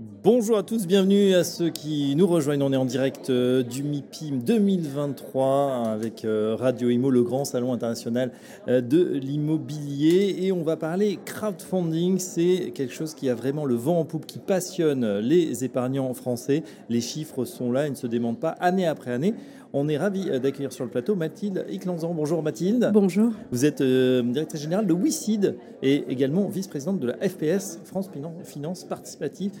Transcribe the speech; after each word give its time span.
Bonjour 0.00 0.56
à 0.56 0.62
tous, 0.62 0.86
bienvenue 0.86 1.34
à 1.34 1.44
ceux 1.44 1.68
qui 1.68 2.14
nous 2.16 2.26
rejoignent. 2.26 2.62
On 2.62 2.72
est 2.72 2.76
en 2.76 2.86
direct 2.86 3.28
euh, 3.28 3.62
du 3.62 3.82
MIPIM 3.82 4.38
2023 4.38 5.88
avec 5.88 6.24
euh, 6.24 6.56
Radio 6.58 6.88
Imo, 6.88 7.10
le 7.10 7.22
grand 7.22 7.44
salon 7.44 7.74
international 7.74 8.32
euh, 8.68 8.80
de 8.80 9.02
l'immobilier. 9.02 10.36
Et 10.40 10.52
on 10.52 10.62
va 10.62 10.78
parler 10.78 11.18
crowdfunding. 11.26 12.18
C'est 12.18 12.72
quelque 12.74 12.94
chose 12.94 13.12
qui 13.12 13.28
a 13.28 13.34
vraiment 13.34 13.66
le 13.66 13.74
vent 13.74 13.98
en 13.98 14.06
poupe, 14.06 14.24
qui 14.24 14.38
passionne 14.38 15.18
les 15.18 15.64
épargnants 15.64 16.14
français. 16.14 16.62
Les 16.88 17.02
chiffres 17.02 17.44
sont 17.44 17.70
là, 17.70 17.86
ils 17.86 17.90
ne 17.90 17.96
se 17.96 18.06
démentent 18.06 18.40
pas 18.40 18.52
année 18.52 18.86
après 18.86 19.12
année. 19.12 19.34
On 19.74 19.86
est 19.86 19.98
ravi 19.98 20.30
d'accueillir 20.40 20.72
sur 20.72 20.84
le 20.84 20.90
plateau 20.90 21.14
Mathilde 21.14 21.66
Iclanzan. 21.70 22.14
Bonjour 22.14 22.42
Mathilde. 22.42 22.90
Bonjour. 22.94 23.32
Vous 23.52 23.66
êtes 23.66 23.82
directrice 23.82 24.62
générale 24.62 24.86
de 24.86 24.94
WICID 24.94 25.56
et 25.82 26.04
également 26.08 26.48
vice-présidente 26.48 27.00
de 27.00 27.06
la 27.06 27.28
FPS, 27.28 27.78
France 27.84 28.10
Finance 28.44 28.84
Participative. 28.84 29.52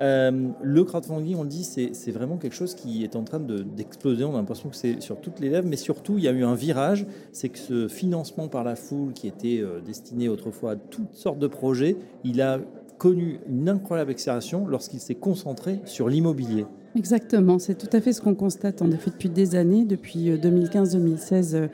Euh, 0.00 0.50
le 0.62 0.84
crowdfunding, 0.84 1.36
on 1.36 1.42
le 1.42 1.48
dit, 1.48 1.64
c'est 1.64 2.10
vraiment 2.10 2.36
quelque 2.36 2.54
chose 2.54 2.74
qui 2.74 3.04
est 3.04 3.16
en 3.16 3.24
train 3.24 3.40
d'exploser. 3.40 4.24
on 4.24 4.34
a 4.34 4.38
l'impression 4.38 4.68
que 4.68 4.76
c'est 4.76 5.00
sur 5.00 5.20
toutes 5.20 5.40
les 5.40 5.48
lèvres, 5.48 5.66
mais 5.68 5.76
surtout, 5.76 6.18
il 6.18 6.24
y 6.24 6.28
a 6.28 6.32
eu 6.32 6.44
un 6.44 6.54
virage. 6.54 7.06
C'est 7.32 7.48
que 7.48 7.58
ce 7.58 7.88
financement 7.88 8.48
par 8.48 8.64
la 8.64 8.76
foule, 8.76 9.12
qui 9.12 9.26
était 9.26 9.60
euh, 9.60 9.80
destiné 9.80 10.28
autrefois 10.28 10.72
à 10.72 10.76
toutes 10.76 11.14
sortes 11.14 11.38
de 11.38 11.48
projets, 11.48 11.96
il 12.24 12.40
a 12.40 12.60
connu 12.98 13.38
une 13.48 13.68
incroyable 13.68 14.10
accélération 14.10 14.66
lorsqu'il 14.66 15.00
s'est 15.00 15.14
concentré 15.14 15.80
sur 15.84 16.08
l'immobilier. 16.08 16.66
Exactement, 16.96 17.60
c'est 17.60 17.76
tout 17.76 17.96
à 17.96 18.00
fait 18.00 18.12
ce 18.12 18.20
qu'on 18.20 18.34
constate 18.34 18.82
en 18.82 18.90
effet 18.90 19.10
depuis 19.10 19.28
des 19.28 19.54
années, 19.54 19.84
depuis 19.84 20.30
2015-2016. 20.30 21.68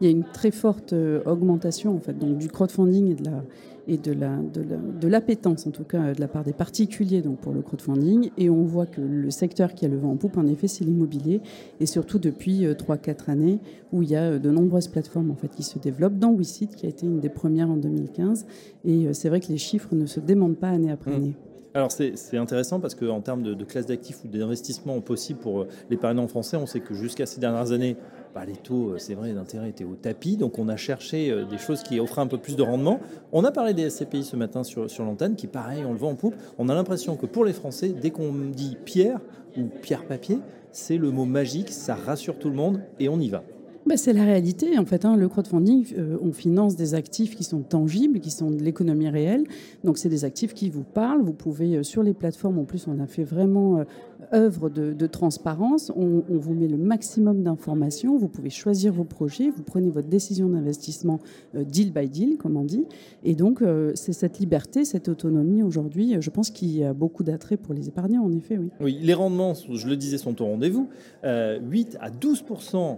Euh, 0.00 0.06
il 0.06 0.06
y 0.06 0.08
a 0.08 0.10
une 0.10 0.24
très 0.24 0.50
forte 0.50 0.94
augmentation 1.26 1.94
en 1.94 2.00
fait, 2.00 2.18
donc, 2.18 2.38
du 2.38 2.48
crowdfunding 2.48 3.10
et 3.10 3.14
de 3.14 3.24
la, 3.24 3.44
et 3.90 3.96
de 3.96 4.12
la, 4.12 4.36
de 4.36 5.08
l'appétence, 5.08 5.66
en 5.66 5.70
tout 5.70 5.84
cas 5.84 6.14
de 6.14 6.20
la 6.20 6.28
part 6.28 6.44
des 6.44 6.52
particuliers 6.52 7.22
donc 7.22 7.38
pour 7.38 7.52
le 7.52 7.60
crowdfunding. 7.60 8.30
Et 8.38 8.48
on 8.48 8.62
voit 8.62 8.86
que 8.86 9.00
le 9.00 9.30
secteur 9.30 9.74
qui 9.74 9.84
a 9.84 9.88
le 9.88 9.96
vent 9.96 10.12
en 10.12 10.16
poupe, 10.16 10.36
en 10.36 10.46
effet, 10.46 10.68
c'est 10.68 10.84
l'immobilier. 10.84 11.40
Et 11.80 11.86
surtout 11.86 12.18
depuis 12.18 12.64
3-4 12.64 13.08
euh, 13.28 13.32
années, 13.32 13.58
où 13.92 14.02
il 14.02 14.10
y 14.10 14.16
a 14.16 14.22
euh, 14.22 14.38
de 14.38 14.50
nombreuses 14.50 14.88
plateformes 14.88 15.30
en 15.30 15.36
fait, 15.36 15.48
qui 15.48 15.62
se 15.62 15.78
développent, 15.78 16.18
dont 16.18 16.36
WeSeed, 16.36 16.74
qui 16.74 16.86
a 16.86 16.88
été 16.88 17.06
une 17.06 17.20
des 17.20 17.28
premières 17.28 17.70
en 17.70 17.76
2015. 17.76 18.46
Et 18.84 19.06
euh, 19.06 19.12
c'est 19.12 19.28
vrai 19.28 19.40
que 19.40 19.48
les 19.48 19.58
chiffres 19.58 19.94
ne 19.94 20.06
se 20.06 20.20
démentent 20.20 20.58
pas 20.58 20.68
année 20.68 20.90
après 20.90 21.18
mmh. 21.18 21.32
Alors 21.72 21.92
c'est 21.92 22.36
intéressant 22.36 22.80
parce 22.80 22.96
qu'en 22.96 23.20
termes 23.20 23.44
de, 23.44 23.64
classe 23.64 23.86
d'actifs 23.86 24.24
ou 24.24 24.28
d'investissement 24.28 25.00
possible 25.00 25.38
pour 25.38 25.66
l'épargnant 25.88 26.26
français, 26.26 26.56
on 26.56 26.66
sait 26.66 26.80
que 26.80 26.94
jusqu'à 26.94 27.26
ces 27.26 27.38
dernières 27.38 27.70
années, 27.70 27.96
bah, 28.34 28.44
les 28.44 28.56
taux, 28.56 28.90
euh, 28.90 28.98
c'est 28.98 29.14
vrai, 29.14 29.32
d'intérêt 29.32 29.68
étaient 29.68 29.84
au 29.84 29.94
tapis. 29.94 30.36
Donc 30.36 30.58
on 30.58 30.68
a 30.68 30.76
cherché 30.76 31.30
euh, 31.30 31.44
des 31.44 31.58
choses 31.58 31.84
qui 31.84 32.00
offraient 32.00 32.22
un 32.22 32.26
peu 32.26 32.38
plus 32.38 32.56
de 32.56 32.62
rendement. 32.62 32.98
On 33.32 33.44
a 33.44 33.52
parlé 33.52 33.72
des 33.72 33.88
SCPI 33.88 34.24
ce 34.24 34.34
matin 34.34 34.64
sur, 34.64 34.90
sur 34.90 35.04
l'antenne, 35.04 35.36
qui 35.36 35.46
pareil, 35.46 35.84
on 35.84 35.92
le 35.92 35.98
voit 35.98 36.08
en 36.08 36.16
poupe. 36.16 36.34
On 36.58 36.68
a 36.68 36.74
l'impression 36.74 37.16
que 37.16 37.26
pour 37.26 37.44
les 37.44 37.52
Français, 37.52 37.90
dès 37.90 38.10
qu'on 38.10 38.32
dit 38.32 38.76
pierre 38.84 39.20
ou 39.56 39.64
pierre-papier, 39.64 40.38
c'est 40.72 40.96
le 40.96 41.10
mot 41.10 41.24
magique, 41.24 41.70
ça 41.70 41.94
rassure 41.94 42.38
tout 42.38 42.50
le 42.50 42.56
monde 42.56 42.80
et 42.98 43.08
on 43.08 43.20
y 43.20 43.28
va. 43.28 43.42
Bah, 43.90 43.96
c'est 43.96 44.12
la 44.12 44.22
réalité. 44.22 44.78
En 44.78 44.84
fait, 44.84 45.04
hein, 45.04 45.16
le 45.16 45.28
crowdfunding, 45.28 45.94
euh, 45.98 46.16
on 46.22 46.30
finance 46.32 46.76
des 46.76 46.94
actifs 46.94 47.34
qui 47.34 47.42
sont 47.42 47.62
tangibles, 47.62 48.20
qui 48.20 48.30
sont 48.30 48.52
de 48.52 48.62
l'économie 48.62 49.08
réelle. 49.08 49.42
Donc, 49.82 49.98
c'est 49.98 50.08
des 50.08 50.24
actifs 50.24 50.54
qui 50.54 50.70
vous 50.70 50.84
parlent. 50.84 51.22
Vous 51.22 51.32
pouvez, 51.32 51.82
sur 51.82 52.04
les 52.04 52.14
plateformes, 52.14 52.60
en 52.60 52.64
plus, 52.64 52.86
on 52.86 53.00
a 53.00 53.08
fait 53.08 53.24
vraiment 53.24 53.84
œuvre 54.32 54.68
de, 54.68 55.06
transparence. 55.06 55.90
On, 55.96 56.22
vous 56.28 56.54
met 56.54 56.68
le 56.68 56.76
maximum 56.76 57.42
d'informations. 57.42 58.16
Vous 58.16 58.28
pouvez 58.28 58.50
choisir 58.50 58.92
vos 58.92 59.04
projets. 59.04 59.50
Vous 59.50 59.62
prenez 59.62 59.90
votre 59.90 60.08
décision 60.08 60.48
d'investissement 60.48 61.18
euh, 61.54 61.64
deal 61.64 61.92
by 61.92 62.08
deal, 62.08 62.36
comme 62.36 62.56
on 62.56 62.64
dit. 62.64 62.84
Et 63.24 63.34
donc, 63.34 63.62
euh, 63.62 63.92
c'est 63.94 64.12
cette 64.12 64.38
liberté, 64.38 64.84
cette 64.84 65.08
autonomie 65.08 65.62
aujourd'hui, 65.62 66.16
je 66.20 66.30
pense 66.30 66.50
qu'il 66.50 66.76
y 66.76 66.84
a 66.84 66.92
beaucoup 66.92 67.24
d'attrait 67.24 67.56
pour 67.56 67.74
les 67.74 67.88
épargnants, 67.88 68.24
en 68.24 68.32
effet, 68.32 68.56
oui. 68.58 68.70
Oui, 68.80 68.98
les 69.02 69.14
rendements, 69.14 69.54
je 69.54 69.86
le 69.88 69.96
disais, 69.96 70.18
sont 70.18 70.40
au 70.42 70.46
rendez-vous. 70.46 70.88
8 71.22 71.24
euh, 71.24 71.58
à 72.00 72.10
12 72.10 72.44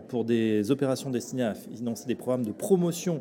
pour 0.09 0.25
des 0.25 0.71
opérations 0.71 0.82
destinées 1.11 1.45
à 1.45 1.55
financer 1.55 2.07
des 2.07 2.15
programmes 2.15 2.45
de 2.45 2.53
promotion 2.53 3.21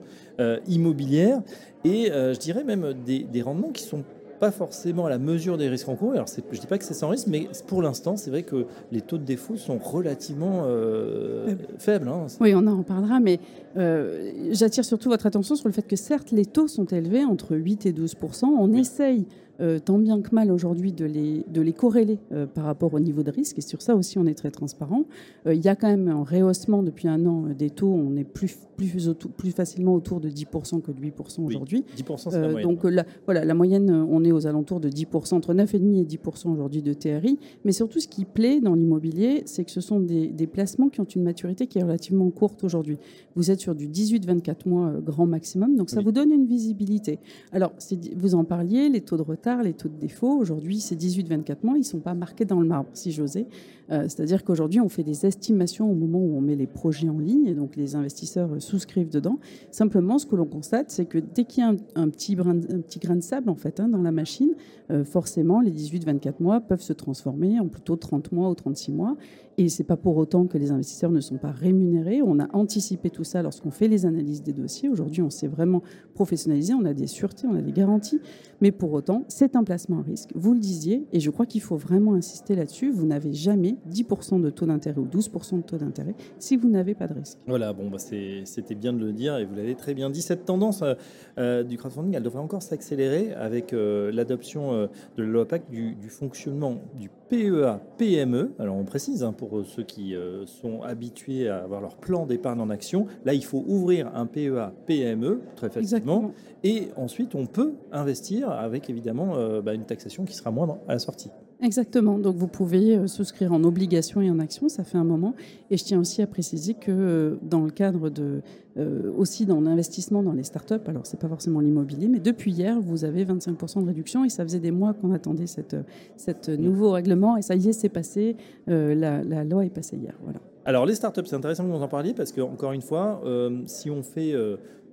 immobilière. 0.68 1.42
Et 1.84 2.06
je 2.08 2.38
dirais 2.38 2.64
même 2.64 2.94
des, 3.06 3.20
des 3.24 3.42
rendements 3.42 3.70
qui 3.70 3.84
sont 3.84 4.04
pas 4.42 4.52
forcément 4.52 5.06
à 5.06 5.10
la 5.12 5.20
mesure 5.20 5.56
des 5.56 5.70
risques 5.70 5.88
encourus. 5.88 6.16
Alors, 6.16 6.26
je 6.28 6.42
ne 6.42 6.60
dis 6.60 6.66
pas 6.66 6.80
que 6.80 6.84
c'est 6.84 6.96
sans 6.96 7.10
risque, 7.10 7.28
mais 7.28 7.48
pour 7.68 7.84
l'instant, 7.84 8.18
c'est 8.18 8.32
vrai 8.32 8.42
que 8.42 8.66
les 8.92 9.02
taux 9.02 9.20
de 9.20 9.24
défaut 9.24 9.56
sont 9.56 9.78
relativement 9.78 10.64
euh, 10.66 11.54
faibles. 11.78 12.08
Hein. 12.08 12.26
Oui, 12.40 12.56
on 12.56 12.66
en 12.66 12.82
parlera, 12.82 13.20
mais 13.20 13.40
euh, 13.78 14.32
j'attire 14.50 14.84
surtout 14.84 15.10
votre 15.10 15.28
attention 15.28 15.56
sur 15.56 15.68
le 15.68 15.74
fait 15.74 15.88
que 15.88 15.96
certes, 15.96 16.32
les 16.32 16.48
taux 16.48 16.68
sont 16.68 16.86
élevés, 16.86 17.24
entre 17.24 17.56
8 17.56 17.86
et 17.86 17.94
12 17.94 18.16
On 18.42 18.74
essaye 18.74 19.28
euh, 19.60 19.80
tant 19.80 20.00
bien 20.00 20.22
que 20.22 20.34
mal 20.34 20.52
aujourd'hui 20.52 20.92
de 20.92 21.06
les, 21.06 21.46
de 21.48 21.62
les 21.62 21.74
corréler 21.74 22.20
euh, 22.32 22.46
par 22.46 22.66
rapport 22.66 22.94
au 22.94 23.00
niveau 23.00 23.24
de 23.24 23.32
risque. 23.32 23.58
Et 23.58 23.62
sur 23.62 23.82
ça 23.82 23.96
aussi, 23.96 24.18
on 24.18 24.26
est 24.26 24.34
très 24.34 24.52
transparent. 24.52 25.06
Euh, 25.46 25.54
il 25.54 25.62
y 25.62 25.68
a 25.68 25.76
quand 25.76 25.88
même 25.88 26.08
un 26.08 26.24
rehaussement 26.24 26.84
depuis 26.84 27.08
un 27.08 27.26
an 27.26 27.48
des 27.58 27.70
taux. 27.70 27.92
On 27.92 28.16
est 28.16 28.24
plus, 28.24 28.58
plus, 28.78 29.10
plus 29.38 29.52
facilement 29.52 29.94
autour 29.94 30.20
de 30.20 30.30
10% 30.30 30.82
que 30.82 30.92
de 30.92 31.00
8% 31.00 31.42
aujourd'hui. 31.42 31.86
10% 31.98 32.32
c'est 32.32 32.42
la 32.42 32.50
moyenne. 32.50 32.70
Donc 32.70 32.84
la, 32.84 33.06
voilà, 33.26 33.46
la 33.46 33.54
moyenne, 33.54 33.92
on 33.92 34.24
est 34.24 34.32
aux 34.32 34.48
alentours 34.48 34.80
de 34.80 34.90
10%, 34.90 35.36
entre 35.36 35.54
9,5 35.54 36.00
et 36.00 36.06
10% 36.06 36.50
aujourd'hui 36.50 36.82
de 36.82 36.94
TRI. 36.94 37.38
Mais 37.66 37.72
surtout, 37.72 38.00
ce 38.00 38.08
qui 38.08 38.26
plaît 38.26 38.62
dans 38.62 38.74
l'immobilier, 38.74 39.44
c'est 39.46 39.64
que 39.64 39.72
ce 39.72 39.82
sont 39.82 40.00
des, 40.00 40.28
des, 40.28 40.48
placements 40.48 40.90
qui 40.90 41.02
ont 41.02 41.06
une 41.06 41.24
maturité 41.24 41.68
qui 41.68 41.80
est 41.80 41.84
relativement 41.84 42.30
courte 42.32 42.64
aujourd'hui. 42.64 42.98
Vous 43.36 43.52
êtes 43.52 43.60
sur 43.60 43.76
du 43.76 43.88
18-24 43.88 44.68
mois 44.68 44.92
grand 45.04 45.26
maximum, 45.28 45.76
donc 45.76 45.90
ça 45.90 46.02
vous 46.02 46.12
donne 46.12 46.32
une 46.32 46.46
visibilité. 46.46 47.20
Alors, 47.52 47.74
vous 48.16 48.36
en 48.36 48.44
parliez, 48.44 48.90
les 48.90 49.02
taux 49.02 49.18
de 49.18 49.22
les 49.64 49.74
taux 49.74 49.90
de 49.90 49.98
défaut, 49.98 50.38
aujourd'hui, 50.38 50.80
ces 50.80 50.96
18-24 50.96 51.58
mois, 51.64 51.76
ils 51.76 51.80
ne 51.80 51.86
sont 51.86 52.00
pas 52.00 52.14
marqués 52.14 52.46
dans 52.46 52.60
le 52.60 52.68
marbre, 52.68 52.90
si 52.94 53.12
j'osais. 53.12 53.48
Euh, 53.92 54.04
c'est-à-dire 54.04 54.44
qu'aujourd'hui, 54.44 54.80
on 54.80 54.90
fait 54.90 55.04
des 55.04 55.26
estimations 55.26 55.92
au 55.92 55.96
moment 55.96 56.20
où 56.20 56.38
on 56.38 56.42
met 56.42 56.56
les 56.56 56.68
projets 56.68 57.10
en 57.10 57.20
ligne, 57.20 57.48
et 57.48 57.54
donc 57.54 57.76
les 57.76 57.96
investisseurs 57.96 58.62
souscrivent 58.62 59.10
dedans. 59.10 59.40
Simplement, 59.72 60.18
ce 60.18 60.26
que 60.26 60.36
l'on 60.36 60.46
constate, 60.46 60.92
c'est 60.92 61.06
que 61.06 61.18
dès 61.18 61.44
qu'il 61.44 61.64
y 61.64 61.68
a 61.68 61.74
un, 61.96 62.10
petit, 62.10 62.36
brin, 62.36 62.52
un 62.52 62.80
petit 62.80 63.00
grain 63.00 63.16
de 63.16 63.22
sable 63.22 63.50
en 63.50 63.56
fait, 63.56 63.80
hein, 63.80 63.90
dans 63.90 64.02
la 64.02 64.12
machine, 64.12 64.54
euh, 64.92 65.04
forcément, 65.04 65.62
les 65.62 65.72
18-24 65.72 66.36
mois 66.40 66.62
peuvent 66.62 66.82
se 66.82 66.94
transformer 66.94 67.60
en 67.60 67.68
plutôt 67.68 67.96
30 67.96 68.32
mois 68.32 68.50
ou 68.50 68.56
36 68.56 68.92
mois. 68.92 69.18
Et 69.58 69.70
ce 69.70 69.82
n'est 69.82 69.86
pas 69.86 69.98
pour 69.98 70.18
autant 70.18 70.48
que 70.48 70.58
les 70.58 70.72
investisseurs 70.72 71.12
ne 71.12 71.20
sont 71.20 71.38
pas 71.38 71.52
rémunérés. 71.52 72.22
On 72.22 72.40
a 72.40 72.48
anticipé 72.56 73.10
tout 73.10 73.24
ça 73.24 73.42
lorsqu'on 73.42 73.72
fait 73.72 73.88
les 73.88 74.06
analyses 74.06 74.42
des 74.42 74.54
dossiers. 74.54 74.90
Aujourd'hui, 74.90 75.22
on 75.22 75.30
s'est 75.30 75.48
vraiment 75.48 75.84
professionnalisé, 76.14 76.74
on 76.74 76.86
a 76.86 76.94
des 76.94 77.08
sûretés, 77.08 77.48
on 77.48 77.56
a 77.56 77.62
des 77.62 77.72
garanties. 77.72 78.20
Mais 78.62 78.72
pour 78.72 78.94
autant, 78.94 79.26
c'est 79.32 79.56
un 79.56 79.64
placement 79.64 80.00
à 80.00 80.04
risque. 80.04 80.30
Vous 80.36 80.54
le 80.54 80.60
disiez, 80.60 81.08
et 81.12 81.20
je 81.20 81.30
crois 81.30 81.46
qu'il 81.46 81.62
faut 81.62 81.78
vraiment 81.78 82.14
insister 82.14 82.56
là-dessus. 82.56 82.92
Vous 82.92 83.06
n'avez 83.06 83.34
jamais 83.34 83.78
10% 83.90 84.42
de 84.42 84.50
taux 84.50 84.66
d'intérêt 84.66 85.00
ou 85.00 85.08
12% 85.08 85.58
de 85.58 85.62
taux 85.62 85.78
d'intérêt 85.78 86.16
si 86.38 86.58
vous 86.58 86.70
n'avez 86.70 86.94
pas 86.94 87.08
de 87.08 87.14
risque. 87.14 87.38
Voilà, 87.48 87.74
bon, 87.74 87.90
bah 87.90 87.98
c'était 87.98 88.76
bien 88.76 88.94
de 88.94 89.00
le 89.00 89.14
dire 89.14 89.38
et 89.38 89.46
vous 89.46 89.56
l'avez 89.56 89.76
très 89.76 89.94
bien 89.94 90.10
dit. 90.10 90.22
Cette 90.22 90.46
tendance 90.46 90.82
euh, 90.82 90.94
euh, 91.38 91.64
du 91.64 91.78
crowdfunding, 91.78 92.16
elle 92.16 92.24
devrait 92.24 92.42
encore 92.42 92.62
s'accélérer 92.62 93.34
avec 93.34 93.74
euh, 93.74 94.12
l'adoption 94.12 94.74
de 95.18 95.24
la 95.24 95.26
loi 95.26 95.48
PAC 95.48 95.70
du, 95.70 95.96
fonctionnement 96.10 96.78
du 97.00 97.10
PEA-PME. 97.30 98.52
Alors 98.60 98.76
on 98.76 98.84
précise, 98.84 99.24
hein, 99.24 99.34
pour 99.34 99.64
ceux 99.66 99.84
qui 99.84 100.14
sont 100.46 100.82
habitués 100.82 101.48
à 101.48 101.64
avoir 101.64 101.82
leur 101.82 101.96
plan 101.96 102.26
d'épargne 102.26 102.60
en 102.60 102.70
action, 102.70 103.08
là 103.26 103.34
il 103.34 103.44
faut 103.44 103.64
ouvrir 103.68 104.12
un 104.14 104.26
PEA-PME 104.26 105.40
très 105.56 105.70
facilement 105.70 106.32
et 106.64 106.90
ensuite 106.96 107.36
on 107.36 107.46
peut 107.46 107.74
investir 107.92 108.52
avec 108.52 108.90
évidemment 108.90 109.21
bah, 109.64 109.74
une 109.74 109.86
taxation 109.86 110.26
qui 110.26 110.36
sera 110.36 110.52
moindre 110.52 110.80
à 110.88 110.94
la 110.94 111.00
sortie. 111.00 111.30
Exactement. 111.62 112.18
Donc 112.18 112.36
vous 112.38 112.48
pouvez 112.48 112.98
euh, 112.98 113.08
souscrire 113.08 113.54
en 113.54 113.64
obligation 113.64 114.20
et 114.22 114.32
en 114.32 114.40
action, 114.40 114.68
ça 114.68 114.84
fait 114.84 114.98
un 114.98 115.04
moment. 115.04 115.36
Et 115.70 115.78
je 115.78 115.84
tiens 115.84 116.00
aussi 116.00 116.22
à 116.24 116.28
préciser 116.28 116.74
que 116.74 116.92
euh, 116.92 117.36
dans 117.44 117.62
le 117.62 117.70
cadre 117.70 118.10
de 118.10 118.42
euh, 118.78 119.12
aussi 119.16 119.46
dans 119.46 119.62
l'investissement 119.62 120.24
dans 120.24 120.32
les 120.32 120.44
startups, 120.44 120.88
alors 120.88 121.06
c'est 121.06 121.20
pas 121.20 121.28
forcément 121.28 121.60
l'immobilier, 121.60 122.08
mais 122.08 122.20
depuis 122.20 122.52
hier 122.52 122.80
vous 122.80 123.06
avez 123.06 123.26
25% 123.26 123.82
de 123.82 123.88
réduction 123.88 124.26
et 124.26 124.30
ça 124.30 124.44
faisait 124.44 124.60
des 124.60 124.72
mois 124.72 124.94
qu'on 124.94 125.12
attendait 125.14 125.46
cette, 125.46 125.76
cette 126.16 126.50
nouveau 126.50 126.92
règlement 126.92 127.38
et 127.38 127.44
ça 127.44 127.56
y 127.56 127.70
est, 127.70 127.74
c'est 127.74 127.90
passé. 127.90 128.38
la, 128.68 129.44
loi 129.44 129.66
est 129.66 129.70
passée 129.70 129.98
hier. 129.98 130.16
Voilà. 130.24 130.40
Alors 130.66 130.86
les 130.86 130.96
startups, 130.96 131.26
c'est 131.26 131.36
intéressant 131.36 131.66
que 131.66 131.70
vous 131.70 131.84
en 131.84 131.88
parliez 131.88 132.14
parce 132.14 132.32
que 132.32 132.42
encore 132.42 132.72
une 132.72 132.82
fois, 132.82 133.22
si 133.66 133.90
on 133.90 134.04
fait 134.04 134.34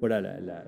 voilà 0.01 0.21
la 0.21 0.65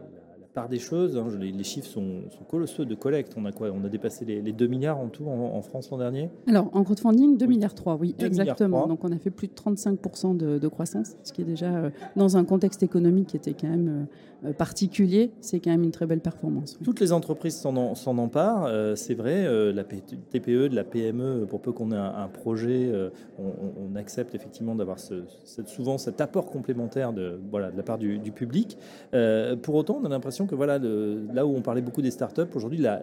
part 0.54 0.68
des 0.68 0.78
choses, 0.78 1.16
hein, 1.16 1.26
les, 1.38 1.64
chiffres 1.64 1.88
sont, 1.88 2.22
colossaux 2.48 2.84
de 2.84 2.94
collecte. 2.94 3.34
On 3.36 3.44
a 3.44 3.52
quoi? 3.52 3.70
On 3.72 3.84
a 3.84 3.88
dépassé 3.88 4.24
les, 4.24 4.52
2 4.52 4.66
milliards 4.66 4.98
en 4.98 5.08
tout 5.08 5.24
en, 5.26 5.62
France 5.62 5.90
l'an 5.90 5.98
dernier? 5.98 6.28
Alors, 6.48 6.68
en 6.72 6.82
crowdfunding, 6.82 7.36
2 7.36 7.46
milliards 7.46 7.74
3, 7.74 7.96
oui, 7.96 8.14
exactement. 8.18 8.86
Donc, 8.86 9.04
on 9.04 9.12
a 9.12 9.18
fait 9.18 9.30
plus 9.30 9.48
de 9.48 9.52
35% 9.52 10.36
de, 10.36 10.68
croissance, 10.68 11.16
ce 11.24 11.32
qui 11.32 11.42
est 11.42 11.44
déjà, 11.44 11.66
euh, 11.66 11.90
dans 12.16 12.36
un 12.36 12.44
contexte 12.44 12.82
économique 12.82 13.28
qui 13.28 13.36
était 13.36 13.54
quand 13.54 13.68
même 13.68 14.06
euh, 14.44 14.52
particulier, 14.52 15.32
c'est 15.40 15.58
quand 15.60 15.70
même 15.70 15.82
une 15.82 15.90
très 15.90 16.06
belle 16.06 16.20
performance. 16.20 16.78
Toutes 16.82 17.00
les 17.00 17.12
entreprises 17.12 17.56
s'en 17.56 18.18
emparent, 18.18 18.66
euh, 18.66 18.94
c'est 18.94 19.14
vrai. 19.14 19.44
la 19.72 19.84
TPE, 19.84 20.68
de 20.68 20.74
la 20.74 20.84
PME, 20.84 21.46
pour 21.48 21.60
peu 21.60 21.72
qu'on 21.72 21.92
ait 21.92 21.96
un, 21.96 22.28
projet, 22.28 22.92
on, 23.38 23.96
accepte 23.96 24.34
effectivement 24.34 24.74
d'avoir 24.74 24.98
souvent 25.66 25.98
cet 25.98 26.20
apport 26.20 26.46
complémentaire 26.46 27.12
de, 27.12 27.38
voilà, 27.50 27.70
de 27.70 27.76
la 27.76 27.82
part 27.82 27.98
du, 27.98 28.18
du 28.18 28.30
public. 28.32 28.78
pour 29.62 29.74
autant, 29.74 30.00
on 30.00 30.04
a 30.06 30.08
l'impression 30.08 30.39
que 30.46 30.54
voilà, 30.54 30.78
là 30.78 31.46
où 31.46 31.54
on 31.54 31.62
parlait 31.62 31.82
beaucoup 31.82 32.02
des 32.02 32.10
startups, 32.10 32.42
aujourd'hui, 32.54 32.78
la, 32.78 33.00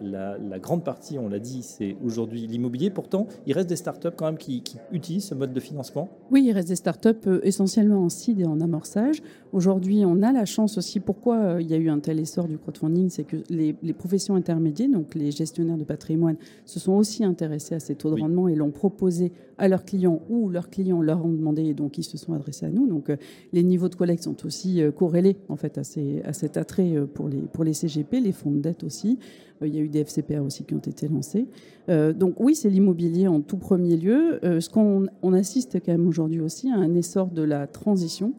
grande 0.60 0.84
partie, 0.84 1.18
on 1.18 1.28
l'a 1.28 1.38
dit, 1.38 1.62
c'est 1.62 1.96
aujourd'hui 2.04 2.46
l'immobilier. 2.46 2.90
Pourtant, 2.90 3.26
il 3.46 3.52
reste 3.52 3.68
des 3.68 3.76
startups 3.76 4.08
quand 4.16 4.26
même 4.26 4.38
qui, 4.38 4.62
utilisent 4.92 5.26
ce 5.26 5.34
mode 5.34 5.52
de 5.52 5.60
financement. 5.60 6.08
Oui, 6.30 6.44
il 6.46 6.52
reste 6.52 6.68
des 6.68 6.76
startups 6.76 7.08
euh, 7.26 7.40
essentiellement 7.42 8.02
en 8.04 8.08
seed 8.08 8.40
et 8.40 8.46
en 8.46 8.60
amorçage. 8.60 9.22
Aujourd'hui, 9.52 10.04
on 10.04 10.22
a 10.22 10.32
la 10.32 10.44
chance 10.44 10.78
aussi. 10.78 11.00
Pourquoi 11.00 11.38
euh, 11.38 11.62
il 11.62 11.68
y 11.68 11.74
a 11.74 11.76
eu 11.76 11.88
un 11.88 12.00
tel 12.00 12.18
essor 12.18 12.48
du 12.48 12.58
crowdfunding? 12.58 13.08
C'est 13.08 13.24
que 13.24 13.36
les, 13.48 13.74
professions 13.92 14.34
intermédiaires, 14.34 14.90
donc 14.90 15.14
les 15.14 15.30
gestionnaires 15.30 15.78
de 15.78 15.84
patrimoine, 15.84 16.36
se 16.64 16.78
sont 16.80 16.92
aussi 16.92 17.24
intéressés 17.24 17.74
à 17.74 17.80
ces 17.80 17.94
taux 17.94 18.14
de 18.14 18.20
rendement 18.20 18.48
et 18.48 18.54
l'ont 18.54 18.70
proposé 18.70 19.32
à 19.56 19.68
leurs 19.68 19.84
clients 19.84 20.20
ou 20.28 20.48
leurs 20.48 20.70
clients 20.70 21.02
leur 21.02 21.24
ont 21.24 21.32
demandé 21.32 21.64
et 21.64 21.74
donc 21.74 21.98
ils 21.98 22.04
se 22.04 22.16
sont 22.16 22.32
adressés 22.32 22.66
à 22.66 22.70
nous. 22.70 22.86
Donc 22.86 23.10
euh, 23.10 23.16
les 23.52 23.62
niveaux 23.62 23.88
de 23.88 23.94
collecte 23.94 24.24
sont 24.24 24.46
aussi 24.46 24.80
corrélés 24.96 25.36
en 25.48 25.56
fait 25.56 25.78
à, 25.78 25.84
ces, 25.84 26.22
à 26.22 26.32
cet 26.32 26.56
attrait 26.56 26.94
pour 27.14 27.27
pour 27.52 27.64
les 27.64 27.74
CGP, 27.74 28.20
les 28.20 28.32
fonds 28.32 28.50
de 28.50 28.60
dette 28.60 28.84
aussi. 28.84 29.18
Euh, 29.62 29.66
il 29.66 29.74
y 29.74 29.78
a 29.78 29.80
eu 29.80 29.88
des 29.88 30.00
FCPR 30.04 30.42
aussi 30.44 30.64
qui 30.64 30.74
ont 30.74 30.78
été 30.78 31.08
lancés. 31.08 31.46
Euh, 31.88 32.12
donc 32.12 32.34
oui, 32.38 32.54
c'est 32.54 32.70
l'immobilier 32.70 33.28
en 33.28 33.40
tout 33.40 33.56
premier 33.56 33.96
lieu. 33.96 34.44
Euh, 34.44 34.60
ce 34.60 34.68
qu'on 34.70 35.06
on 35.22 35.32
assiste 35.32 35.78
quand 35.84 35.92
même 35.92 36.06
aujourd'hui 36.06 36.40
aussi 36.40 36.70
à 36.70 36.76
un 36.76 36.94
essor 36.94 37.28
de 37.28 37.42
la 37.42 37.66
transition. 37.66 38.34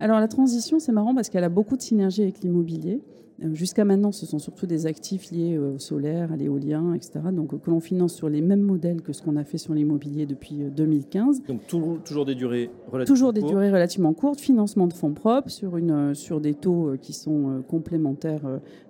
Alors 0.00 0.20
la 0.20 0.28
transition, 0.28 0.78
c'est 0.78 0.92
marrant 0.92 1.14
parce 1.14 1.28
qu'elle 1.28 1.44
a 1.44 1.48
beaucoup 1.48 1.76
de 1.76 1.82
synergie 1.82 2.22
avec 2.22 2.40
l'immobilier. 2.40 3.00
Euh, 3.42 3.54
jusqu'à 3.54 3.84
maintenant, 3.84 4.12
ce 4.12 4.26
sont 4.26 4.38
surtout 4.38 4.66
des 4.66 4.86
actifs 4.86 5.30
liés 5.30 5.56
euh, 5.56 5.74
au 5.74 5.78
solaire, 5.78 6.32
à 6.32 6.36
l'éolien, 6.36 6.94
etc. 6.94 7.20
Donc, 7.32 7.60
que 7.60 7.70
l'on 7.70 7.80
finance 7.80 8.14
sur 8.14 8.28
les 8.28 8.40
mêmes 8.40 8.60
modèles 8.60 9.02
que 9.02 9.12
ce 9.12 9.22
qu'on 9.22 9.36
a 9.36 9.44
fait 9.44 9.58
sur 9.58 9.74
l'immobilier 9.74 10.26
depuis 10.26 10.56
2015. 10.56 11.40
Euh, 11.40 11.52
Donc, 11.52 11.66
toujours, 12.04 12.24
des 12.24 12.34
durées 12.34 12.70
relativement 12.90 13.14
Toujours 13.14 13.32
des 13.32 13.42
durées 13.42 13.70
relativement 13.70 14.12
courtes, 14.12 14.40
financement 14.40 14.86
de 14.86 14.92
fonds 14.92 15.12
propres 15.12 15.50
sur, 15.50 15.76
une, 15.76 16.14
sur 16.14 16.40
des 16.40 16.54
taux 16.54 16.92
qui 17.00 17.12
sont 17.12 17.62
complémentaires, 17.68 18.42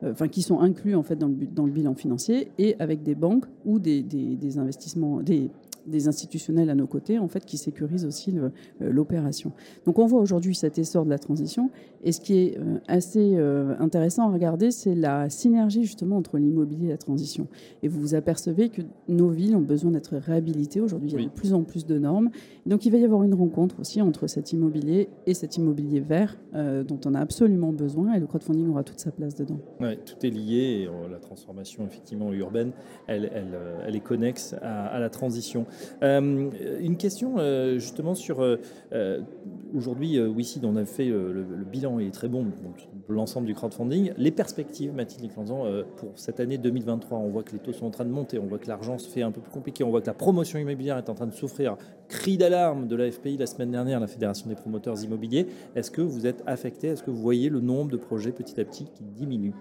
enfin, 0.04 0.28
qui 0.28 0.42
sont 0.42 0.60
inclus 0.60 0.94
en 0.94 1.02
fait 1.02 1.16
dans 1.16 1.28
le, 1.28 1.34
dans 1.46 1.64
le 1.64 1.72
bilan 1.72 1.94
financier 1.94 2.48
et 2.58 2.76
avec 2.78 3.02
des 3.02 3.14
banques 3.14 3.46
ou 3.64 3.78
des, 3.78 4.02
des, 4.02 4.36
des 4.36 4.58
investissements, 4.58 5.20
des, 5.20 5.50
des 5.86 6.08
institutionnels 6.08 6.70
à 6.70 6.74
nos 6.74 6.86
côtés, 6.86 7.18
en 7.18 7.28
fait, 7.28 7.44
qui 7.44 7.58
sécurisent 7.58 8.04
aussi 8.04 8.34
euh, 8.38 8.50
l'opération. 8.80 9.52
Donc 9.86 9.98
on 9.98 10.06
voit 10.06 10.20
aujourd'hui 10.20 10.54
cet 10.54 10.78
essor 10.78 11.04
de 11.04 11.10
la 11.10 11.18
transition. 11.18 11.70
Et 12.02 12.12
ce 12.12 12.20
qui 12.20 12.38
est 12.38 12.58
euh, 12.58 12.78
assez 12.86 13.34
euh, 13.36 13.74
intéressant 13.78 14.28
à 14.28 14.32
regarder, 14.32 14.70
c'est 14.70 14.94
la 14.94 15.30
synergie 15.30 15.84
justement 15.84 16.16
entre 16.16 16.38
l'immobilier 16.38 16.86
et 16.86 16.90
la 16.90 16.98
transition. 16.98 17.46
Et 17.82 17.88
vous 17.88 18.00
vous 18.00 18.14
apercevez 18.14 18.68
que 18.68 18.82
nos 19.08 19.28
villes 19.28 19.56
ont 19.56 19.60
besoin 19.60 19.90
d'être 19.90 20.16
réhabilitées. 20.16 20.80
Aujourd'hui, 20.80 21.10
il 21.12 21.20
y 21.20 21.22
a 21.22 21.26
de 21.26 21.32
plus 21.32 21.54
en 21.54 21.62
plus 21.62 21.86
de 21.86 21.98
normes. 21.98 22.30
Donc 22.66 22.86
il 22.86 22.92
va 22.92 22.98
y 22.98 23.04
avoir 23.04 23.22
une 23.22 23.34
rencontre 23.34 23.80
aussi 23.80 24.00
entre 24.00 24.26
cet 24.26 24.52
immobilier 24.52 25.08
et 25.26 25.34
cet 25.34 25.56
immobilier 25.56 26.00
vert 26.00 26.36
dont 26.52 27.00
on 27.04 27.14
a 27.14 27.20
absolument 27.20 27.72
besoin. 27.72 28.14
Et 28.14 28.20
le 28.20 28.26
crowdfunding 28.26 28.68
aura 28.68 28.84
toute 28.84 29.00
sa 29.00 29.10
place 29.10 29.34
dedans. 29.34 29.58
Ouais, 29.80 29.96
tout 29.96 30.24
est 30.24 30.30
lié. 30.30 30.86
Et 30.86 31.10
la 31.10 31.18
transformation 31.18 31.84
effectivement 31.84 32.32
urbaine, 32.32 32.72
elle, 33.06 33.30
elle, 33.34 33.58
elle 33.86 33.96
est 33.96 34.00
connexe 34.00 34.54
à, 34.62 34.86
à 34.86 34.98
la 34.98 35.10
transition. 35.10 35.66
Euh, 36.02 36.50
une 36.80 36.96
question 36.96 37.36
euh, 37.38 37.78
justement 37.78 38.14
sur 38.14 38.40
euh, 38.40 39.20
aujourd'hui, 39.74 40.20
oui, 40.20 40.60
on 40.62 40.76
a 40.76 40.84
fait 40.84 41.06
le, 41.06 41.44
bilan, 41.70 41.98
il 41.98 42.08
est 42.08 42.10
très 42.10 42.28
bon 42.28 42.46
pour 43.06 43.14
l'ensemble 43.14 43.46
du 43.46 43.54
crowdfunding. 43.54 44.12
Les 44.16 44.30
perspectives, 44.30 44.94
Mathilde 44.94 45.32
Clanzan, 45.32 45.64
pour 45.96 46.10
cette 46.16 46.40
année 46.40 46.58
2023, 46.58 47.18
on 47.18 47.28
voit 47.28 47.42
que 47.42 47.52
les 47.52 47.58
taux 47.58 47.72
sont 47.72 47.86
en 47.86 47.90
train 47.90 48.04
de 48.04 48.10
monter, 48.10 48.38
on 48.38 48.46
voit 48.46 48.58
que 48.58 48.68
l'argent 48.68 48.98
se 48.98 49.08
fait 49.08 49.22
un 49.22 49.30
peu 49.30 49.40
plus 49.40 49.50
compliqué, 49.50 49.84
on 49.84 49.90
voit 49.90 50.00
que 50.00 50.06
la 50.06 50.14
promotion 50.14 50.58
immobilière 50.58 50.98
est 50.98 51.08
en 51.08 51.14
train 51.14 51.26
de 51.26 51.34
souffrir. 51.34 51.76
Cri 52.08 52.36
d'alarme 52.36 52.86
de 52.86 52.96
la 52.96 53.10
FPI 53.10 53.36
la 53.36 53.46
semaine 53.46 53.70
dernière, 53.70 54.00
la 54.00 54.06
Fédération 54.06 54.48
des 54.48 54.54
promoteurs 54.54 55.02
immobiliers. 55.02 55.46
Est-ce 55.74 55.90
que 55.90 56.02
vous 56.02 56.26
êtes 56.26 56.42
affecté? 56.46 56.88
Est-ce 56.88 57.02
que 57.02 57.10
vous 57.10 57.20
voyez 57.20 57.48
le 57.48 57.60
nombre 57.60 57.90
de 57.90 57.96
projets 57.96 58.32
petit 58.32 58.60
à 58.60 58.64
petit 58.64 58.84
qui 58.84 59.02
diminue? 59.02 59.54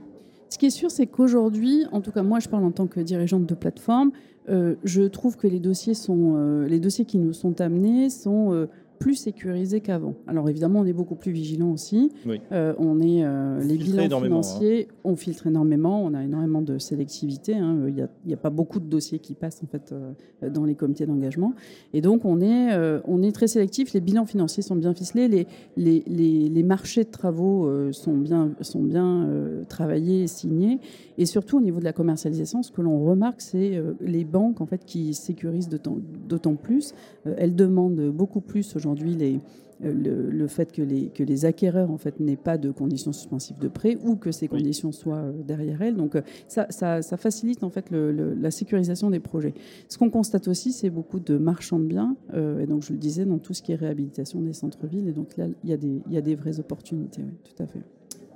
Ce 0.54 0.60
qui 0.60 0.68
est 0.68 0.70
sûr, 0.70 0.92
c'est 0.92 1.08
qu'aujourd'hui, 1.08 1.86
en 1.92 2.00
tout 2.00 2.12
cas 2.12 2.22
moi 2.22 2.40
je 2.40 2.48
parle 2.48 2.64
en 2.64 2.70
tant 2.70 2.86
que 2.86 3.00
dirigeante 3.00 3.48
de 3.48 3.56
plateforme, 3.56 4.12
euh, 4.50 4.76
je 4.84 5.02
trouve 5.02 5.36
que 5.36 5.48
les 5.48 5.60
dossiers, 5.60 5.96
sont, 5.96 6.36
euh, 6.36 6.68
les 6.68 6.80
dossiers 6.80 7.06
qui 7.06 7.18
nous 7.18 7.34
sont 7.34 7.60
amenés 7.60 8.12
sont 8.12 8.54
euh, 8.54 8.68
plus 9.04 9.16
sécurisé 9.16 9.82
qu'avant. 9.82 10.16
Alors 10.28 10.50
évidemment, 10.50 10.80
on 10.80 10.86
est 10.86 10.94
beaucoup 10.94 11.16
plus 11.16 11.34
vigilant 11.34 11.72
aussi. 11.72 12.14
Euh, 12.54 12.74
on 12.78 13.02
est 13.02 13.26
euh, 13.26 13.60
les 13.60 13.76
bilans 13.76 14.22
financiers, 14.22 14.88
hein. 14.90 14.96
on 15.04 15.18
filtre 15.18 15.46
énormément, 15.48 16.02
on 16.06 16.14
a 16.14 16.24
énormément 16.24 16.62
de 16.62 16.78
sélectivité. 16.78 17.54
Hein. 17.54 17.80
Il 17.90 18.08
n'y 18.26 18.34
a, 18.34 18.38
pas 18.38 18.50
beaucoup 18.50 18.80
de 18.80 18.86
dossiers 18.86 19.20
qui 19.20 19.34
passent 19.34 19.62
en 19.62 19.68
fait 19.68 19.92
euh, 19.92 20.50
dans 20.50 20.64
les 20.64 20.76
comités 20.76 21.06
d'engagement, 21.06 21.54
et 21.94 22.00
donc 22.00 22.24
on 22.24 22.40
est 22.40 22.70
on 23.06 23.22
est 23.24 23.34
très 23.34 23.48
sélectif. 23.48 23.92
Les 23.92 24.00
bilans 24.00 24.26
financiers 24.26 24.64
sont 24.64 24.78
bien 24.78 24.94
ficelés, 24.94 25.28
les 25.28 25.48
les, 25.76 26.04
les, 26.08 26.48
les 26.48 26.64
marchés 26.64 27.04
de 27.04 27.10
travaux 27.10 27.70
sont 27.92 28.16
bien 28.16 28.52
sont 28.62 28.84
bien 28.84 29.28
travaillés 29.68 30.24
et 30.24 30.28
signés, 30.28 30.80
et 31.18 31.26
surtout 31.26 31.58
au 31.58 31.62
niveau 31.62 31.80
de 31.80 31.86
la 31.86 31.94
commercialisation, 31.94 32.64
ce 32.64 32.72
que 32.72 32.82
l'on 32.82 33.04
remarque, 33.04 33.42
c'est 33.42 33.84
les 34.00 34.24
banques 34.24 34.62
en 34.62 34.66
fait 34.66 34.86
qui 34.86 35.14
sécurisent 35.14 35.68
d'autant 35.68 36.56
plus. 36.56 36.94
elles 37.26 37.56
demandent 37.56 38.10
beaucoup 38.10 38.42
plus 38.42 38.78
aujourd'hui 38.78 38.93
aujourd'hui 38.94 39.42
euh, 39.84 40.30
le, 40.32 40.48
fait 40.48 40.72
que 40.72 40.82
les, 40.82 41.08
que 41.08 41.24
les 41.24 41.46
acquéreurs 41.46 41.90
en 41.90 41.98
fait 41.98 42.20
n'aient 42.20 42.36
pas 42.36 42.58
de 42.58 42.72
conditions 42.72 43.12
suspensives 43.12 43.58
de 43.58 43.68
prêt 43.68 43.98
ou 44.04 44.16
que 44.16 44.32
ces 44.32 44.48
conditions 44.48 44.92
soient 44.92 45.18
euh, 45.18 45.32
derrière 45.44 45.82
elles. 45.82 45.96
Donc 45.96 46.16
euh, 46.16 46.22
ça, 46.48 46.68
ça, 46.70 47.02
facilite 47.18 47.64
en 47.64 47.70
fait 47.70 47.92
la 47.92 48.52
sécurisation 48.52 49.10
des 49.10 49.20
projets. 49.20 49.54
Ce 49.88 49.98
qu'on 49.98 50.10
constate 50.10 50.48
aussi, 50.48 50.72
c'est 50.72 50.90
beaucoup 50.90 51.20
de 51.20 51.38
marchands 51.38 51.80
de 51.80 51.86
biens, 51.86 52.16
et 52.60 52.66
donc 52.66 52.84
je 52.84 52.92
le 52.92 52.98
disais 52.98 53.26
dans 53.26 53.38
tout 53.38 53.54
ce 53.54 53.62
qui 53.62 53.72
est 53.72 53.76
réhabilitation 53.76 54.42
des 54.42 54.54
centres-villes. 54.54 55.08
Et 55.08 55.12
donc 55.12 55.38
là, 55.38 55.48
il 55.64 55.70
y 55.70 55.74
a 55.74 55.78
des, 55.78 56.02
il 56.08 56.14
y 56.14 56.18
a 56.18 56.22
des 56.22 56.36
vraies 56.36 56.60
opportunités, 56.60 57.22
oui, 57.22 57.34
tout 57.44 57.64
à 57.64 57.68
fait. 57.68 57.82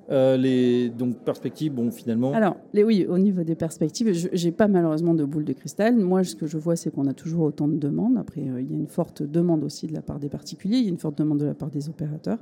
Euh, 0.10 0.38
les 0.38 0.90
donc 0.90 1.18
perspectives, 1.18 1.74
bon, 1.74 1.92
finalement. 1.92 2.32
Alors, 2.34 2.56
les, 2.74 2.84
oui, 2.84 3.06
au 3.10 3.18
niveau 3.18 3.44
des 3.44 3.56
perspectives, 3.56 4.30
j'ai 4.32 4.52
pas 4.52 4.68
malheureusement 4.68 5.14
de 5.14 5.26
boule 5.26 5.44
de 5.44 5.54
cristal. 5.54 5.98
Moi, 5.98 6.24
ce 6.24 6.36
que 6.36 6.48
je 6.48 6.58
vois, 6.58 6.76
c'est 6.76 6.92
qu'on 6.92 7.08
a 7.08 7.14
toujours 7.14 7.44
autant 7.44 7.68
de 7.68 7.78
demandes. 7.78 8.18
Après, 8.18 8.42
euh, 8.42 8.62
il 8.62 8.72
y 8.72 8.74
a 8.74 8.78
une 8.78 8.88
forte 8.88 9.22
demande 9.22 9.64
aussi 9.64 9.86
de 9.88 9.94
la 9.94 10.02
part 10.02 10.20
des 10.20 10.30
particuliers, 10.30 10.78
il 10.78 10.84
y 10.84 10.88
a 10.88 10.92
une 10.92 10.98
forte 10.98 11.18
demande 11.18 11.40
de 11.40 11.46
la 11.46 11.54
part 11.54 11.70
des 11.70 11.90
opérateurs. 11.90 12.40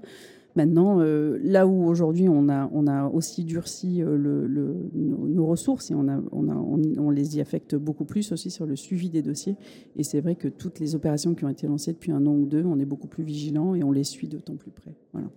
Maintenant, 0.55 1.01
euh, 1.01 1.37
là 1.43 1.67
où 1.67 1.85
aujourd'hui 1.85 2.29
on 2.29 2.47
a, 2.47 2.69
on 2.71 2.87
a 2.87 3.09
aussi 3.09 3.43
durci 3.43 3.97
le, 3.97 4.47
nos, 4.93 5.45
ressources 5.45 5.91
et 5.91 5.95
on, 5.95 6.07
a, 6.07 6.17
on, 6.31 6.47
a, 6.47 6.55
on, 6.55 7.09
les 7.09 7.35
y 7.35 7.41
affecte 7.41 7.75
beaucoup 7.75 8.05
plus 8.05 8.31
aussi 8.31 8.49
sur 8.49 8.65
le 8.65 8.77
suivi 8.77 9.09
des 9.09 9.21
dossiers. 9.21 9.57
Et 9.97 10.03
c'est 10.03 10.21
vrai 10.21 10.35
que 10.35 10.47
toutes 10.47 10.79
les 10.79 10.95
opérations 10.95 11.35
qui 11.35 11.43
ont 11.43 11.49
été 11.49 11.67
lancées 11.67 11.91
depuis 11.91 12.13
un 12.13 12.25
an 12.25 12.31
ou 12.31 12.45
deux, 12.45 12.63
on 12.63 12.79
est 12.79 12.85
beaucoup 12.85 13.07
plus 13.07 13.25
vigilant 13.25 13.75
et 13.75 13.83
on 13.83 13.91
les 13.91 14.05
suit 14.05 14.29
d'autant 14.29 14.55
plus 14.55 14.71
près. 14.71 14.95
Voilà. 15.11 15.27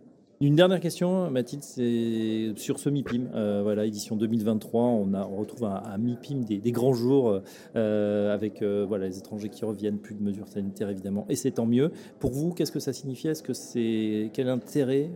Une 0.41 0.55
dernière 0.55 0.79
question, 0.79 1.33
Mathilde, 1.33 1.65
c'est 1.65 2.53
sur 2.55 2.79
ce 2.79 2.89
MIPIM. 2.89 3.29
Euh, 3.35 3.83
édition 3.83 4.15
2023, 4.15 4.83
on, 4.83 5.37
retrouve 5.37 5.65
un, 5.65 5.99
MIPIM 5.99 6.45
des, 6.45 6.71
grands 6.71 6.93
jours 6.93 7.41
euh, 7.75 8.33
avec 8.33 8.63
euh, 8.63 8.85
voilà, 8.87 9.09
les 9.09 9.19
étrangers 9.19 9.49
qui 9.49 9.65
reviennent, 9.65 9.99
plus 9.99 10.15
de 10.15 10.23
mesures 10.23 10.47
sanitaires 10.47 10.91
évidemment, 10.91 11.27
et 11.29 11.35
c'est 11.35 11.51
tant 11.51 11.67
mieux. 11.67 11.91
Pour 12.21 12.31
vous, 12.31 12.53
qu'est-ce 12.53 12.71
que 12.71 12.79
ça 12.79 12.93
signifie? 12.93 13.27
Est-ce 13.27 13.43
que 13.43 13.53
c'est 13.53 14.31
quel 14.33 14.49
intérêt 14.49 15.11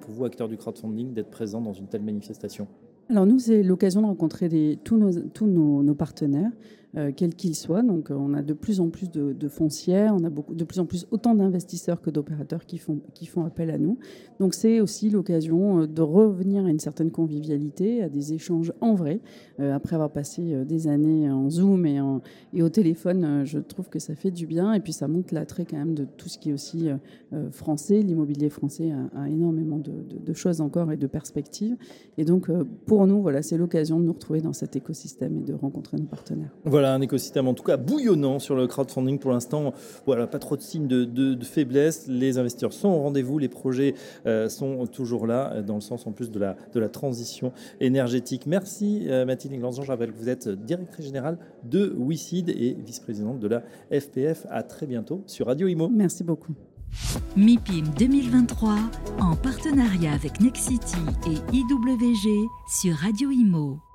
pour 0.00 0.14
vous, 0.14 0.24
acteurs 0.24 0.48
du 0.48 0.56
crowdfunding, 0.56 1.12
d'être 1.12 1.30
présent 1.30 1.60
dans 1.60 1.74
une 1.74 1.88
telle 1.88 2.02
manifestation? 2.02 2.66
Alors 3.10 3.26
nous, 3.26 3.38
c'est 3.38 3.62
l'occasion 3.62 4.00
de 4.00 4.06
rencontrer 4.06 4.78
tous 4.84 4.96
nos 4.96 5.94
partenaires. 5.94 6.50
Euh, 6.96 7.12
quel 7.14 7.34
qu'il 7.34 7.54
soit. 7.54 7.82
Donc, 7.82 8.10
euh, 8.10 8.14
on 8.14 8.32
a 8.32 8.40
de 8.40 8.54
plus 8.54 8.80
en 8.80 8.88
plus 8.88 9.10
de, 9.10 9.48
foncières, 9.48 10.14
on 10.14 10.24
a 10.24 10.30
beaucoup, 10.30 10.54
de 10.54 10.64
plus 10.64 10.80
en 10.80 10.86
plus 10.86 11.06
autant 11.10 11.34
d'investisseurs 11.34 12.00
que 12.00 12.08
d'opérateurs 12.08 12.64
qui 12.64 12.78
font, 12.78 13.00
qui 13.12 13.26
font 13.26 13.44
appel 13.44 13.70
à 13.70 13.76
nous. 13.76 13.98
Donc, 14.40 14.54
c'est 14.54 14.80
aussi 14.80 15.10
l'occasion 15.10 15.82
euh, 15.82 15.86
de 15.86 16.00
revenir 16.00 16.64
à 16.64 16.70
une 16.70 16.78
certaine 16.78 17.10
convivialité, 17.10 18.02
à 18.02 18.08
des 18.08 18.32
échanges 18.32 18.72
en 18.80 18.94
vrai. 18.94 19.20
après 19.58 19.94
avoir 19.94 20.10
passé 20.10 20.64
des 20.64 20.86
années 20.86 21.30
en 21.30 21.48
Zoom 21.50 21.86
et, 21.86 22.62
au 22.62 22.68
téléphone, 22.68 23.42
je 23.44 23.58
trouve 23.58 23.88
que 23.88 23.98
ça 23.98 24.14
fait 24.14 24.30
du 24.30 24.46
bien. 24.46 24.72
Et 24.72 24.80
puis, 24.80 24.92
ça 24.92 25.08
montre 25.08 25.34
l'attrait 25.34 25.64
quand 25.64 25.76
même 25.76 25.94
de 25.94 26.04
tout 26.04 26.28
ce 26.28 26.38
qui 26.38 26.50
est 26.50 26.52
aussi 26.52 26.88
français. 27.52 28.02
L'immobilier 28.02 28.50
français 28.50 28.92
a, 29.14 29.28
énormément 29.28 29.78
de, 29.78 29.92
de, 30.24 30.32
choses 30.32 30.60
encore 30.60 30.92
et 30.92 30.96
de 30.96 31.06
perspectives. 31.06 31.76
Et 32.18 32.24
donc, 32.24 32.50
pour 32.86 33.06
nous, 33.06 33.22
voilà, 33.22 33.42
c'est 33.42 33.56
l'occasion 33.56 33.98
de 33.98 34.04
nous 34.04 34.12
retrouver 34.12 34.40
dans 34.40 34.52
cet 34.52 34.76
écosystème 34.76 35.38
et 35.38 35.42
de 35.42 35.54
rencontrer 35.54 35.96
nos 35.96 36.06
partenaires. 36.06 36.54
Voilà 36.64 36.85
Un 36.86 37.00
écosystème 37.00 37.48
en 37.48 37.54
tout 37.54 37.62
cas 37.62 37.76
bouillonnant 37.76 38.38
sur 38.38 38.54
le 38.54 38.66
crowdfunding 38.66 39.18
pour 39.18 39.32
l'instant. 39.32 39.72
Voilà, 40.06 40.26
pas 40.26 40.38
trop 40.38 40.56
de 40.56 40.62
signes 40.62 40.86
de, 40.86 41.44
faiblesse. 41.44 42.06
Les 42.08 42.38
investisseurs 42.38 42.72
sont 42.72 42.88
au 42.88 43.00
rendez-vous, 43.02 43.38
les 43.38 43.48
projets 43.48 43.94
euh, 44.26 44.48
sont 44.48 44.86
toujours 44.86 45.26
là, 45.26 45.62
dans 45.62 45.76
le 45.76 45.80
sens 45.80 46.06
en 46.06 46.12
plus 46.12 46.30
de 46.30 46.38
la, 46.38 46.56
de 46.72 46.80
la 46.80 46.88
transition 46.88 47.52
énergétique. 47.80 48.46
Merci 48.46 49.06
euh, 49.08 49.24
Mathilde 49.24 49.58
Glanzon. 49.58 49.82
Je 49.82 49.90
rappelle 49.90 50.12
que 50.12 50.18
vous 50.18 50.28
êtes 50.28 50.48
directrice 50.48 51.06
générale 51.06 51.38
de 51.64 51.94
WICID 51.96 52.50
et 52.50 52.76
vice-présidente 52.84 53.38
de 53.38 53.48
la 53.48 53.62
FPF. 53.90 54.46
À 54.50 54.62
très 54.62 54.86
bientôt 54.86 55.22
sur 55.26 55.46
Radio 55.46 55.68
Imo. 55.68 55.88
Merci 55.88 56.24
beaucoup. 56.24 56.54
MIPIM 57.36 57.92
2023 57.98 58.78
en 59.20 59.36
partenariat 59.36 60.12
avec 60.12 60.40
Nexity 60.40 60.96
et 61.26 61.56
IWG 61.56 62.48
sur 62.68 62.94
Radio 62.96 63.30
Imo. 63.30 63.85